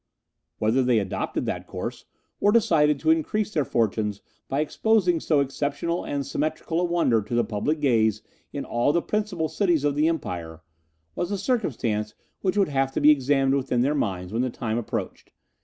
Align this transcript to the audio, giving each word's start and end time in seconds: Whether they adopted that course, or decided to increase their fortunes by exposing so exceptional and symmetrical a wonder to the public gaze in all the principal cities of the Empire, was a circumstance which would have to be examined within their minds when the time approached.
Whether 0.57 0.81
they 0.81 0.97
adopted 0.97 1.45
that 1.45 1.67
course, 1.67 2.05
or 2.39 2.51
decided 2.51 2.99
to 3.01 3.11
increase 3.11 3.53
their 3.53 3.63
fortunes 3.63 4.19
by 4.47 4.59
exposing 4.61 5.19
so 5.19 5.41
exceptional 5.41 6.03
and 6.05 6.25
symmetrical 6.25 6.81
a 6.81 6.83
wonder 6.83 7.21
to 7.21 7.35
the 7.35 7.43
public 7.43 7.79
gaze 7.79 8.23
in 8.51 8.65
all 8.65 8.93
the 8.93 9.03
principal 9.03 9.47
cities 9.47 9.83
of 9.83 9.93
the 9.93 10.07
Empire, 10.07 10.63
was 11.13 11.29
a 11.29 11.37
circumstance 11.37 12.15
which 12.41 12.57
would 12.57 12.69
have 12.69 12.91
to 12.93 12.99
be 12.99 13.11
examined 13.11 13.53
within 13.53 13.81
their 13.81 13.93
minds 13.93 14.33
when 14.33 14.41
the 14.41 14.49
time 14.49 14.79
approached. 14.79 15.29